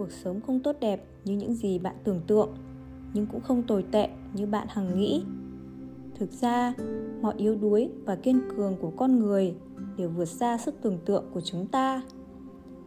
cuộc 0.00 0.12
sống 0.12 0.40
không 0.40 0.60
tốt 0.60 0.76
đẹp 0.80 1.04
như 1.24 1.36
những 1.36 1.54
gì 1.54 1.78
bạn 1.78 1.94
tưởng 2.04 2.20
tượng, 2.26 2.54
nhưng 3.14 3.26
cũng 3.26 3.40
không 3.40 3.62
tồi 3.62 3.84
tệ 3.90 4.08
như 4.34 4.46
bạn 4.46 4.66
hằng 4.70 4.98
nghĩ 4.98 5.22
thực 6.14 6.32
ra, 6.32 6.74
mọi 7.22 7.34
yếu 7.36 7.56
đuối 7.56 7.90
và 8.04 8.16
kiên 8.16 8.40
cường 8.56 8.76
của 8.80 8.90
con 8.96 9.18
người 9.18 9.54
đều 9.96 10.08
vượt 10.08 10.24
xa 10.24 10.58
sức 10.58 10.74
tưởng 10.82 10.98
tượng 11.04 11.24
của 11.34 11.40
chúng 11.40 11.66
ta 11.66 12.02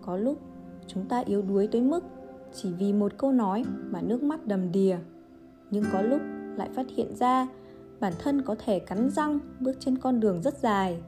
có 0.02 0.18
lúc, 0.18 0.40
chúng 0.88 1.06
ta 1.06 1.20
yếu 1.20 1.42
đuối 1.42 1.68
tới 1.68 1.82
mức 1.82 2.04
chỉ 2.54 2.74
vì 2.74 2.94
một 2.94 3.18
câu 3.18 3.32
nói 3.32 3.64
mà 3.90 4.02
nước 4.02 4.24
mắt 4.24 4.46
đầm 4.46 4.72
đìa, 4.72 4.98
nhưng 5.72 5.84
có 5.94 6.02
lúc 6.02 6.22
lại 6.58 6.70
phát 6.76 6.86
hiện 6.96 7.16
ra 7.16 7.48
bản 8.00 8.14
thân 8.20 8.42
có 8.42 8.56
thể 8.66 8.80
cắn 8.80 9.10
răng 9.10 9.40
bước 9.60 9.74
trên 9.80 9.98
con 9.98 10.20
đường 10.20 10.42
rất 10.42 10.60
dài. 10.60 11.02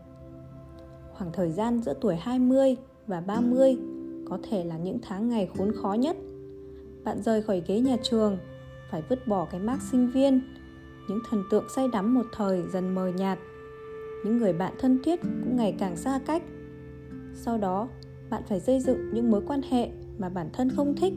Khoảng 1.13 1.31
thời 1.31 1.51
gian 1.51 1.81
giữa 1.81 1.93
tuổi 2.01 2.15
20 2.15 2.75
và 3.07 3.21
30 3.21 3.77
có 4.29 4.37
thể 4.49 4.63
là 4.63 4.77
những 4.77 4.99
tháng 5.01 5.29
ngày 5.29 5.49
khốn 5.57 5.71
khó 5.81 5.93
nhất. 5.93 6.17
Bạn 7.03 7.21
rời 7.23 7.41
khỏi 7.41 7.63
ghế 7.67 7.79
nhà 7.79 7.97
trường, 8.03 8.37
phải 8.91 9.03
vứt 9.09 9.27
bỏ 9.27 9.45
cái 9.51 9.59
mác 9.59 9.81
sinh 9.81 10.11
viên, 10.11 10.41
những 11.09 11.19
thần 11.29 11.43
tượng 11.51 11.65
say 11.75 11.87
đắm 11.87 12.13
một 12.13 12.25
thời 12.35 12.63
dần 12.73 12.95
mờ 12.95 13.07
nhạt. 13.07 13.39
Những 14.25 14.37
người 14.37 14.53
bạn 14.53 14.73
thân 14.79 14.99
thiết 15.03 15.21
cũng 15.21 15.57
ngày 15.57 15.75
càng 15.79 15.95
xa 15.95 16.19
cách. 16.25 16.43
Sau 17.33 17.57
đó, 17.57 17.87
bạn 18.29 18.43
phải 18.49 18.59
xây 18.59 18.79
dựng 18.79 19.13
những 19.13 19.31
mối 19.31 19.41
quan 19.47 19.61
hệ 19.61 19.89
mà 20.17 20.29
bản 20.29 20.49
thân 20.53 20.69
không 20.75 20.95
thích. 20.95 21.13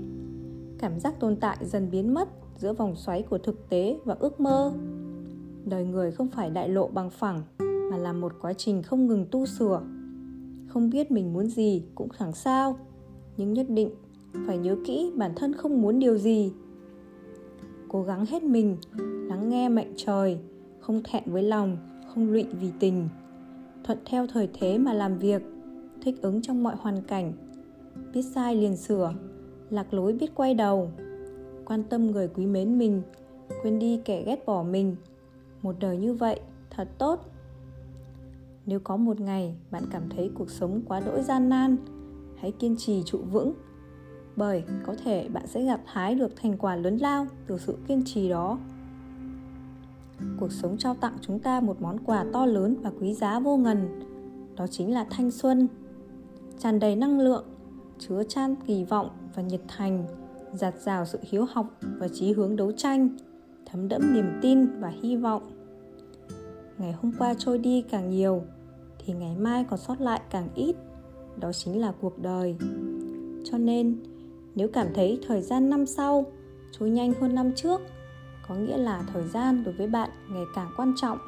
Cảm 0.79 1.01
giác 1.01 1.21
tồn 1.21 1.37
tại 1.37 1.57
dần 1.61 1.91
biến 1.91 2.15
mất 2.15 2.29
giữa 2.59 2.73
vòng 2.73 2.97
xoáy 2.97 3.23
của 3.23 3.39
thực 3.39 3.69
tế 3.69 3.99
và 4.05 4.17
ước 4.21 4.41
mơ 4.41 4.73
đời 5.69 5.85
người 5.85 6.13
không 6.13 6.29
phải 6.29 6.51
đại 6.51 6.69
lộ 6.69 6.89
bằng 6.89 7.11
phẳng 7.11 7.43
mà 7.91 7.97
là 7.97 8.13
một 8.13 8.33
quá 8.41 8.53
trình 8.53 8.83
không 8.83 9.07
ngừng 9.07 9.27
tu 9.31 9.47
sửa 9.47 9.83
không 10.69 10.91
biết 10.91 11.11
mình 11.11 11.33
muốn 11.33 11.47
gì 11.47 11.83
cũng 11.95 12.09
chẳng 12.19 12.33
sao 12.33 12.79
nhưng 13.39 13.53
nhất 13.53 13.67
định 13.69 13.91
phải 14.47 14.59
nhớ 14.59 14.77
kỹ 14.85 15.13
bản 15.17 15.33
thân 15.37 15.53
không 15.53 15.83
muốn 15.83 15.99
điều 15.99 16.19
gì. 16.19 16.53
Cố 17.89 18.03
gắng 18.03 18.27
hết 18.27 18.43
mình, 18.43 18.77
lắng 19.29 19.49
nghe 19.49 19.69
mệnh 19.69 19.93
trời, 19.97 20.39
không 20.81 21.03
thẹn 21.05 21.23
với 21.27 21.43
lòng, 21.43 21.77
không 22.09 22.33
lụy 22.33 22.47
vì 22.61 22.71
tình. 22.81 23.09
Thuận 23.85 23.99
theo 24.05 24.27
thời 24.27 24.49
thế 24.55 24.79
mà 24.79 24.93
làm 24.93 25.19
việc, 25.19 25.43
thích 26.03 26.23
ứng 26.23 26.43
trong 26.43 26.63
mọi 26.63 26.77
hoàn 26.79 27.03
cảnh. 27.03 27.33
Biết 28.15 28.23
sai 28.23 28.57
liền 28.57 28.77
sửa, 28.77 29.15
lạc 29.71 29.95
lối 29.95 30.13
biết 30.13 30.35
quay 30.35 30.55
đầu. 30.55 30.91
Quan 31.65 31.85
tâm 31.85 32.07
người 32.07 32.29
quý 32.29 32.47
mến 32.47 32.79
mình, 32.79 33.03
quên 33.63 33.79
đi 33.79 34.01
kẻ 34.05 34.23
ghét 34.27 34.47
bỏ 34.47 34.63
mình. 34.63 34.97
Một 35.63 35.77
đời 35.81 35.97
như 35.97 36.15
vậy, 36.15 36.41
thật 36.71 36.89
tốt. 36.99 37.31
Nếu 38.67 38.81
có 38.81 38.97
một 38.97 39.21
ngày 39.21 39.55
bạn 39.71 39.83
cảm 39.91 40.03
thấy 40.17 40.31
cuộc 40.35 40.51
sống 40.51 40.83
quá 40.89 41.01
đỗi 41.01 41.23
gian 41.23 41.49
nan 41.49 41.77
hãy 42.41 42.53
kiên 42.53 42.77
trì 42.77 43.03
trụ 43.07 43.19
vững, 43.33 43.55
bởi 44.37 44.65
có 44.87 44.95
thể 45.05 45.29
bạn 45.29 45.47
sẽ 45.47 45.65
gặt 45.65 45.81
hái 45.87 46.15
được 46.15 46.37
thành 46.37 46.59
quả 46.59 46.77
lớn 46.77 46.97
lao 46.97 47.27
từ 47.47 47.59
sự 47.59 47.77
kiên 47.89 48.03
trì 48.05 48.29
đó. 48.29 48.59
Cuộc 50.41 50.53
sống 50.53 50.79
trao 50.79 50.95
tặng 50.95 51.17
chúng 51.21 51.39
ta 51.39 51.61
một 51.61 51.81
món 51.81 51.99
quà 51.99 52.25
to 52.33 52.47
lớn 52.47 52.77
và 52.83 52.91
quý 53.01 53.15
giá 53.15 53.41
vô 53.41 53.57
ngần, 53.57 54.01
đó 54.57 54.67
chính 54.67 54.95
là 54.95 55.07
thanh 55.11 55.31
xuân. 55.31 55.69
Tràn 56.59 56.81
đầy 56.81 56.97
năng 56.97 57.21
lượng, 57.21 57.45
chứa 57.99 58.23
chan 58.29 58.55
kỳ 58.67 58.85
vọng 58.85 59.09
và 59.35 59.43
nhiệt 59.43 59.61
thành, 59.69 60.05
giạt 60.53 60.75
rào 60.81 61.07
sự 61.07 61.19
hiếu 61.23 61.47
học 61.51 61.67
và 61.99 62.09
chí 62.09 62.33
hướng 62.33 62.57
đấu 62.57 62.73
tranh, 62.73 63.09
thấm 63.67 63.89
đẫm 63.89 64.15
niềm 64.15 64.39
tin 64.43 64.81
và 64.81 64.89
hy 64.89 65.17
vọng. 65.17 65.51
Ngày 66.79 66.93
hôm 66.93 67.13
qua 67.19 67.35
trôi 67.39 67.59
đi 67.59 67.83
càng 67.83 68.11
nhiều, 68.11 68.43
thì 68.99 69.13
ngày 69.13 69.37
mai 69.37 69.65
còn 69.71 69.79
sót 69.79 70.01
lại 70.01 70.21
càng 70.31 70.49
ít 70.55 70.77
đó 71.41 71.53
chính 71.53 71.81
là 71.81 71.93
cuộc 72.01 72.19
đời. 72.19 72.57
Cho 73.45 73.59
nên, 73.59 73.97
nếu 74.55 74.69
cảm 74.69 74.87
thấy 74.95 75.21
thời 75.27 75.43
gian 75.43 75.71
năm 75.71 75.87
sau 75.87 76.27
trôi 76.71 76.91
nhanh 76.91 77.13
hơn 77.21 77.35
năm 77.35 77.53
trước, 77.57 77.81
có 78.49 78.55
nghĩa 78.55 78.77
là 78.77 79.03
thời 79.13 79.29
gian 79.29 79.65
đối 79.65 79.75
với 79.75 79.87
bạn 79.87 80.11
ngày 80.29 80.45
càng 80.55 80.71
quan 80.77 80.93
trọng. 80.97 81.19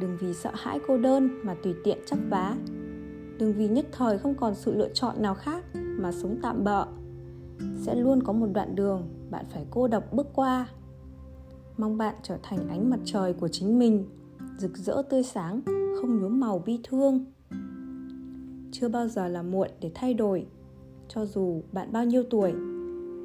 Đừng 0.00 0.16
vì 0.20 0.34
sợ 0.34 0.50
hãi 0.54 0.80
cô 0.86 0.98
đơn 0.98 1.30
mà 1.42 1.54
tùy 1.62 1.74
tiện 1.84 1.98
chấp 2.06 2.18
vá. 2.30 2.56
Đừng 3.38 3.52
vì 3.52 3.68
nhất 3.68 3.86
thời 3.92 4.18
không 4.18 4.34
còn 4.34 4.54
sự 4.54 4.74
lựa 4.74 4.88
chọn 4.94 5.22
nào 5.22 5.34
khác 5.34 5.64
mà 5.74 6.12
sống 6.12 6.38
tạm 6.42 6.64
bợ. 6.64 6.86
Sẽ 7.76 7.94
luôn 7.94 8.22
có 8.22 8.32
một 8.32 8.46
đoạn 8.52 8.74
đường 8.74 9.08
bạn 9.30 9.44
phải 9.50 9.66
cô 9.70 9.88
độc 9.88 10.12
bước 10.12 10.26
qua. 10.34 10.66
Mong 11.76 11.98
bạn 11.98 12.14
trở 12.22 12.38
thành 12.42 12.68
ánh 12.68 12.90
mặt 12.90 13.00
trời 13.04 13.32
của 13.32 13.48
chính 13.48 13.78
mình, 13.78 14.06
rực 14.58 14.76
rỡ 14.76 15.02
tươi 15.10 15.22
sáng, 15.22 15.60
không 16.00 16.20
nhuốm 16.20 16.40
màu 16.40 16.58
bi 16.58 16.80
thương 16.82 17.24
chưa 18.72 18.88
bao 18.88 19.08
giờ 19.08 19.28
là 19.28 19.42
muộn 19.42 19.68
để 19.80 19.90
thay 19.94 20.14
đổi, 20.14 20.46
cho 21.08 21.26
dù 21.26 21.60
bạn 21.72 21.92
bao 21.92 22.04
nhiêu 22.04 22.22
tuổi. 22.30 22.52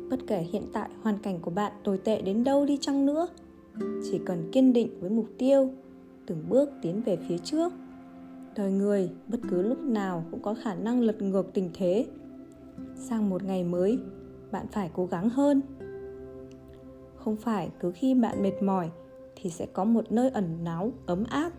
Bất 0.09 0.19
kể 0.27 0.45
hiện 0.51 0.63
tại 0.73 0.89
hoàn 1.01 1.17
cảnh 1.17 1.39
của 1.41 1.51
bạn 1.51 1.71
tồi 1.83 1.97
tệ 1.97 2.21
đến 2.21 2.43
đâu 2.43 2.65
đi 2.65 2.77
chăng 2.81 3.05
nữa, 3.05 3.27
chỉ 4.03 4.19
cần 4.25 4.49
kiên 4.51 4.73
định 4.73 4.99
với 5.01 5.09
mục 5.09 5.27
tiêu, 5.37 5.69
từng 6.25 6.43
bước 6.49 6.69
tiến 6.81 7.01
về 7.05 7.17
phía 7.29 7.37
trước. 7.37 7.73
Đời 8.55 8.71
người 8.71 9.09
bất 9.27 9.37
cứ 9.49 9.61
lúc 9.61 9.79
nào 9.79 10.23
cũng 10.31 10.41
có 10.41 10.53
khả 10.53 10.75
năng 10.75 11.01
lật 11.01 11.21
ngược 11.21 11.53
tình 11.53 11.69
thế. 11.73 12.05
Sang 12.95 13.29
một 13.29 13.43
ngày 13.43 13.63
mới, 13.63 13.99
bạn 14.51 14.65
phải 14.71 14.91
cố 14.93 15.05
gắng 15.05 15.29
hơn. 15.29 15.61
Không 17.15 17.35
phải 17.35 17.69
cứ 17.79 17.91
khi 17.91 18.13
bạn 18.13 18.43
mệt 18.43 18.63
mỏi 18.63 18.89
thì 19.35 19.49
sẽ 19.49 19.65
có 19.65 19.83
một 19.83 20.11
nơi 20.11 20.29
ẩn 20.29 20.63
náu, 20.63 20.91
ấm 21.05 21.23
áp. 21.29 21.51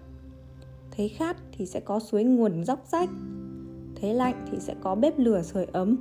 Thấy 0.91 1.09
khát 1.09 1.37
thì 1.53 1.67
sẽ 1.67 1.81
có 1.81 1.99
suối 1.99 2.25
nguồn 2.25 2.65
dốc 2.65 2.87
rách 2.87 3.11
thấy 4.01 4.15
lạnh 4.15 4.45
thì 4.51 4.59
sẽ 4.61 4.75
có 4.81 4.95
bếp 4.95 5.19
lửa 5.19 5.43
sưởi 5.43 5.67
ấm. 5.73 5.97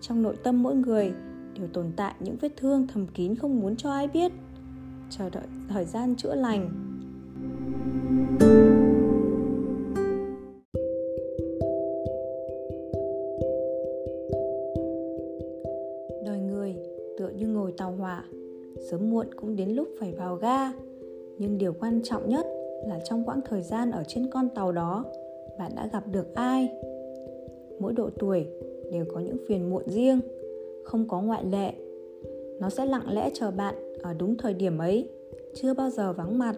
Trong 0.00 0.22
nội 0.22 0.36
tâm 0.42 0.62
mỗi 0.62 0.74
người 0.74 1.12
đều 1.58 1.68
tồn 1.72 1.86
tại 1.96 2.14
những 2.20 2.36
vết 2.40 2.52
thương 2.56 2.86
thầm 2.86 3.06
kín 3.06 3.34
không 3.34 3.60
muốn 3.60 3.76
cho 3.76 3.90
ai 3.90 4.08
biết. 4.08 4.32
Chờ 5.10 5.30
đợi 5.30 5.46
thời 5.68 5.84
gian 5.84 6.16
chữa 6.16 6.34
lành. 6.34 6.70
Đời 16.24 16.40
người 16.40 16.76
tựa 17.18 17.28
như 17.28 17.48
ngồi 17.48 17.72
tàu 17.76 17.92
hỏa, 17.92 18.24
sớm 18.90 19.10
muộn 19.10 19.26
cũng 19.36 19.56
đến 19.56 19.70
lúc 19.70 19.88
phải 20.00 20.12
vào 20.12 20.36
ga. 20.36 20.72
Nhưng 21.38 21.58
điều 21.58 21.72
quan 21.72 22.00
trọng 22.04 22.28
nhất 22.28 22.46
là 22.86 22.98
trong 23.04 23.24
quãng 23.24 23.40
thời 23.48 23.62
gian 23.62 23.90
ở 23.90 24.04
trên 24.08 24.30
con 24.30 24.48
tàu 24.48 24.72
đó, 24.72 25.04
bạn 25.58 25.72
đã 25.76 25.88
gặp 25.92 26.04
được 26.06 26.34
ai? 26.34 26.68
Mỗi 27.78 27.92
độ 27.92 28.10
tuổi 28.18 28.46
đều 28.92 29.04
có 29.14 29.20
những 29.20 29.36
phiền 29.48 29.70
muộn 29.70 29.82
riêng, 29.86 30.20
không 30.84 31.08
có 31.08 31.22
ngoại 31.22 31.44
lệ. 31.44 31.72
Nó 32.60 32.70
sẽ 32.70 32.86
lặng 32.86 33.14
lẽ 33.14 33.30
chờ 33.34 33.50
bạn 33.50 33.74
ở 34.02 34.14
đúng 34.14 34.36
thời 34.36 34.54
điểm 34.54 34.78
ấy, 34.78 35.08
chưa 35.54 35.74
bao 35.74 35.90
giờ 35.90 36.12
vắng 36.12 36.38
mặt. 36.38 36.56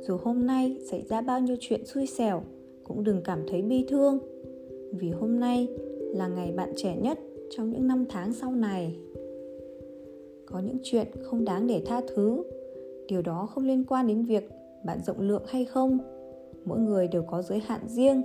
Dù 0.00 0.16
hôm 0.22 0.46
nay 0.46 0.76
xảy 0.90 1.02
ra 1.08 1.20
bao 1.20 1.40
nhiêu 1.40 1.56
chuyện 1.60 1.86
xui 1.86 2.06
xẻo, 2.06 2.42
cũng 2.84 3.04
đừng 3.04 3.20
cảm 3.24 3.42
thấy 3.48 3.62
bi 3.62 3.86
thương, 3.88 4.18
vì 4.92 5.10
hôm 5.10 5.40
nay 5.40 5.68
là 6.14 6.28
ngày 6.28 6.52
bạn 6.52 6.72
trẻ 6.76 6.96
nhất 7.02 7.18
trong 7.50 7.70
những 7.70 7.86
năm 7.86 8.04
tháng 8.08 8.32
sau 8.32 8.52
này. 8.52 8.96
Có 10.46 10.60
những 10.60 10.78
chuyện 10.82 11.06
không 11.22 11.44
đáng 11.44 11.66
để 11.66 11.82
tha 11.86 12.00
thứ, 12.14 12.42
điều 13.08 13.22
đó 13.22 13.48
không 13.54 13.66
liên 13.66 13.84
quan 13.88 14.06
đến 14.06 14.24
việc 14.24 14.50
bạn 14.84 14.98
rộng 15.06 15.20
lượng 15.20 15.42
hay 15.46 15.64
không. 15.64 15.98
Mỗi 16.64 16.78
người 16.78 17.08
đều 17.08 17.22
có 17.22 17.42
giới 17.42 17.58
hạn 17.58 17.80
riêng 17.86 18.22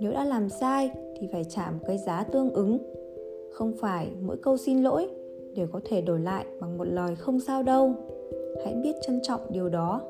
nếu 0.00 0.12
đã 0.12 0.24
làm 0.24 0.48
sai 0.48 0.90
thì 1.20 1.28
phải 1.32 1.44
trả 1.44 1.70
một 1.70 1.78
cái 1.86 1.98
giá 1.98 2.22
tương 2.22 2.50
ứng. 2.50 2.78
Không 3.52 3.72
phải 3.80 4.10
mỗi 4.22 4.36
câu 4.36 4.56
xin 4.56 4.82
lỗi 4.82 5.08
đều 5.54 5.66
có 5.72 5.80
thể 5.84 6.00
đổi 6.00 6.20
lại 6.20 6.46
bằng 6.60 6.78
một 6.78 6.84
lời 6.84 7.16
không 7.16 7.40
sao 7.40 7.62
đâu. 7.62 7.94
Hãy 8.64 8.74
biết 8.74 8.96
trân 9.06 9.20
trọng 9.22 9.40
điều 9.50 9.68
đó. 9.68 10.00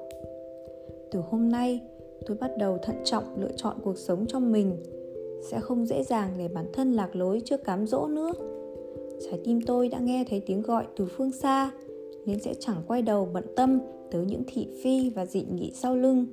Từ 1.11 1.21
hôm 1.31 1.49
nay, 1.49 1.81
tôi 2.27 2.37
bắt 2.41 2.51
đầu 2.59 2.79
thận 2.83 2.97
trọng 3.05 3.25
lựa 3.37 3.53
chọn 3.57 3.77
cuộc 3.85 3.99
sống 3.99 4.25
cho 4.29 4.39
mình. 4.39 4.77
Sẽ 5.51 5.61
không 5.61 5.87
dễ 5.87 6.03
dàng 6.03 6.31
để 6.39 6.49
bản 6.49 6.67
thân 6.73 6.93
lạc 6.93 7.17
lối 7.17 7.41
trước 7.45 7.65
cám 7.65 7.87
dỗ 7.87 8.07
nữa. 8.07 8.33
Trái 9.31 9.41
tim 9.45 9.61
tôi 9.67 9.89
đã 9.89 9.99
nghe 9.99 10.25
thấy 10.31 10.43
tiếng 10.47 10.63
gọi 10.63 10.85
từ 10.97 11.07
phương 11.07 11.33
xa, 11.33 11.71
nên 12.27 12.39
sẽ 12.41 12.55
chẳng 12.59 12.83
quay 12.87 13.03
đầu 13.03 13.29
bận 13.33 13.45
tâm 13.57 13.81
tới 14.11 14.25
những 14.25 14.43
thị 14.47 14.69
phi 14.83 15.11
và 15.11 15.27
dị 15.27 15.45
nghị 15.55 15.73
sau 15.75 15.97
lưng. 15.97 16.27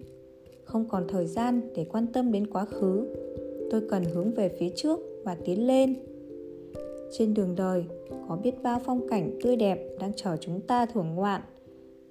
Không 0.64 0.86
còn 0.90 1.08
thời 1.08 1.26
gian 1.26 1.62
để 1.76 1.86
quan 1.92 2.08
tâm 2.08 2.32
đến 2.32 2.48
quá 2.48 2.66
khứ 2.66 3.08
tôi 3.74 3.82
cần 3.90 4.04
hướng 4.04 4.32
về 4.32 4.50
phía 4.50 4.70
trước 4.76 5.00
và 5.24 5.38
tiến 5.46 5.68
lên. 5.68 5.96
Trên 7.12 7.34
đường 7.34 7.56
đời, 7.56 7.86
có 8.30 8.36
biết 8.44 8.64
bao 8.64 8.82
phong 8.86 9.08
cảnh 9.10 9.40
tươi 9.44 9.56
đẹp 9.56 9.80
đang 10.00 10.12
chờ 10.16 10.38
chúng 10.38 10.62
ta 10.62 10.86
thưởng 10.86 11.16
ngoạn. 11.16 11.42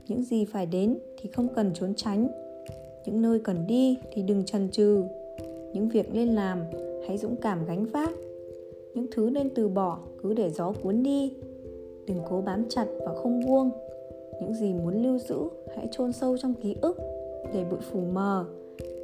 Những 0.09 0.23
gì 0.23 0.45
phải 0.45 0.67
đến 0.67 0.99
thì 1.21 1.31
không 1.31 1.49
cần 1.55 1.71
trốn 1.75 1.95
tránh. 1.95 2.29
Những 3.07 3.23
nơi 3.23 3.39
cần 3.39 3.67
đi 3.67 3.99
thì 4.13 4.23
đừng 4.23 4.45
chần 4.45 4.69
chừ. 4.71 5.03
Những 5.73 5.89
việc 5.89 6.15
nên 6.15 6.29
làm, 6.29 6.59
hãy 7.09 7.19
dũng 7.19 7.37
cảm 7.37 7.67
gánh 7.67 7.85
vác. 7.85 8.11
Những 8.95 9.07
thứ 9.13 9.31
nên 9.33 9.51
từ 9.51 9.69
bỏ 9.69 9.99
cứ 10.23 10.35
để 10.35 10.51
gió 10.51 10.73
cuốn 10.83 11.03
đi. 11.03 11.35
Đừng 12.07 12.19
cố 12.29 12.41
bám 12.41 12.65
chặt 12.69 12.87
và 12.99 13.15
không 13.15 13.41
buông. 13.47 13.71
Những 14.41 14.55
gì 14.55 14.73
muốn 14.73 15.03
lưu 15.03 15.19
giữ, 15.19 15.39
hãy 15.77 15.89
chôn 15.93 16.13
sâu 16.13 16.37
trong 16.39 16.55
ký 16.55 16.77
ức 16.81 16.99
để 17.55 17.65
bụi 17.71 17.81
phủ 17.91 18.01
mờ 18.13 18.47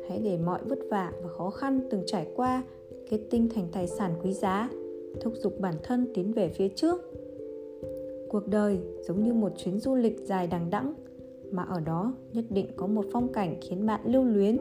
hãy 0.08 0.18
để 0.24 0.36
mọi 0.36 0.60
vất 0.64 0.78
vả 0.90 1.12
và 1.22 1.28
khó 1.28 1.50
khăn 1.50 1.80
từng 1.90 2.02
trải 2.06 2.26
qua 2.36 2.62
kết 3.10 3.20
tinh 3.30 3.48
thành 3.54 3.68
tài 3.72 3.86
sản 3.86 4.14
quý 4.22 4.32
giá, 4.32 4.70
thúc 5.20 5.32
giục 5.36 5.60
bản 5.60 5.74
thân 5.82 6.06
tiến 6.14 6.32
về 6.32 6.48
phía 6.48 6.68
trước. 6.68 7.12
Cuộc 8.28 8.46
đời 8.46 8.78
giống 9.02 9.24
như 9.24 9.32
một 9.32 9.52
chuyến 9.56 9.80
du 9.80 9.94
lịch 9.94 10.20
dài 10.24 10.46
đằng 10.46 10.70
đẵng, 10.70 10.94
mà 11.50 11.62
ở 11.62 11.80
đó 11.80 12.12
nhất 12.32 12.44
định 12.50 12.66
có 12.76 12.86
một 12.86 13.04
phong 13.12 13.32
cảnh 13.32 13.56
khiến 13.60 13.86
bạn 13.86 14.00
lưu 14.04 14.24
luyến, 14.24 14.58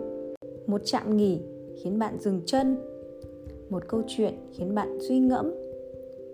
một 0.67 0.81
trạm 0.85 1.17
nghỉ 1.17 1.41
khiến 1.75 1.99
bạn 1.99 2.17
dừng 2.19 2.41
chân, 2.45 2.77
một 3.69 3.88
câu 3.88 4.01
chuyện 4.07 4.33
khiến 4.51 4.75
bạn 4.75 4.97
suy 5.07 5.19
ngẫm, 5.19 5.51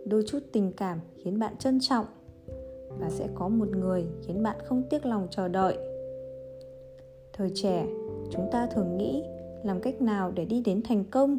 đôi 0.06 0.24
chút 0.28 0.40
tình 0.52 0.72
cảm 0.78 1.00
khiến 1.18 1.40
bạn 1.40 1.58
trân 1.60 1.80
trọng 1.82 2.06
và 3.00 3.10
sẽ 3.10 3.28
có 3.36 3.48
một 3.48 3.68
người 3.70 4.06
khiến 4.22 4.44
bạn 4.44 4.58
không 4.66 4.84
tiếc 4.90 5.06
lòng 5.06 5.28
chờ 5.32 5.48
đợi. 5.48 5.78
Thời 7.34 7.50
trẻ 7.54 7.88
chúng 8.34 8.50
ta 8.52 8.66
thường 8.66 8.98
nghĩ, 8.98 9.24
làm 9.64 9.82
cách 9.82 10.02
nào 10.02 10.32
để 10.32 10.46
đi 10.46 10.62
đến 10.66 10.82
thành 10.82 11.04
công? 11.04 11.38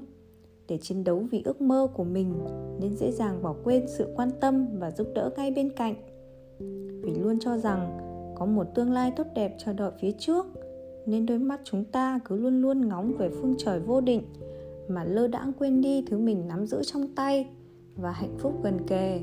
Để 0.68 0.78
chiến 0.78 1.04
đấu 1.04 1.26
vì 1.30 1.42
ước 1.44 1.60
mơ 1.60 1.88
của 1.94 2.04
mình, 2.04 2.34
nên 2.80 2.96
dễ 2.96 3.12
dàng 3.12 3.42
bỏ 3.42 3.54
quên 3.64 3.84
sự 3.88 4.12
quan 4.16 4.30
tâm 4.40 4.66
và 4.78 4.90
giúp 4.90 5.06
đỡ 5.14 5.30
ngay 5.36 5.50
bên 5.50 5.72
cạnh. 5.72 5.94
Vì 7.02 7.14
luôn 7.14 7.38
cho 7.40 7.58
rằng, 7.58 7.98
có 8.36 8.46
một 8.46 8.66
tương 8.74 8.92
lai 8.92 9.12
tốt 9.16 9.26
đẹp 9.34 9.54
chờ 9.58 9.72
đợi 9.72 9.90
phía 10.00 10.12
trước, 10.18 10.46
nên 11.06 11.26
đôi 11.26 11.38
mắt 11.38 11.60
chúng 11.64 11.84
ta 11.84 12.20
cứ 12.24 12.36
luôn 12.36 12.62
luôn 12.62 12.88
ngóng 12.88 13.12
về 13.18 13.30
phương 13.30 13.54
trời 13.58 13.80
vô 13.80 14.00
định, 14.00 14.22
mà 14.88 15.04
lơ 15.04 15.26
đãng 15.26 15.52
quên 15.58 15.80
đi 15.80 16.04
thứ 16.06 16.18
mình 16.18 16.48
nắm 16.48 16.66
giữ 16.66 16.82
trong 16.84 17.14
tay 17.14 17.48
và 17.96 18.10
hạnh 18.10 18.34
phúc 18.38 18.52
gần 18.62 18.78
kề. 18.86 19.20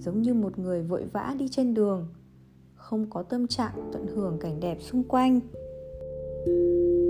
Giống 0.00 0.22
như 0.22 0.34
một 0.34 0.58
người 0.58 0.82
vội 0.82 1.04
vã 1.12 1.34
đi 1.38 1.48
trên 1.48 1.74
đường, 1.74 2.08
không 2.74 3.10
có 3.10 3.22
tâm 3.22 3.46
trạng 3.46 3.90
tận 3.92 4.06
hưởng 4.06 4.38
cảnh 4.40 4.60
đẹp 4.60 4.76
xung 4.80 5.02
quanh. 5.02 5.40
thank 6.44 6.46
you 6.46 7.09